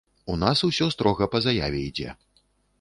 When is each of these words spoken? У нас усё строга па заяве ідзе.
У 0.35 0.37
нас 0.43 0.63
усё 0.69 0.87
строга 0.95 1.29
па 1.37 1.43
заяве 1.47 1.85
ідзе. 1.93 2.19